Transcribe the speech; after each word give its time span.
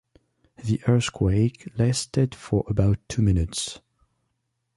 The 0.63 0.81
earthquake 0.87 1.73
lasted 1.77 2.33
for 2.33 2.63
about 2.67 2.97
two 3.07 3.21
minutes. 3.21 3.81